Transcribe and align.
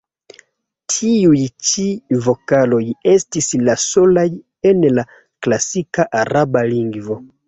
Tiuj 0.91 1.41
ĉi 1.71 1.83
vokaloj 2.27 2.79
estis 3.11 3.49
la 3.67 3.75
solaj 3.83 4.23
en 4.71 4.81
la 5.01 5.05
klasika 5.49 6.07
araba 6.23 6.65
lingvo. 6.73 7.19